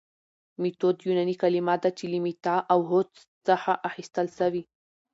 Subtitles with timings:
[0.61, 4.63] ميتود يوناني کلمه ده چي له ميتا او هودس څخه اخستل سوي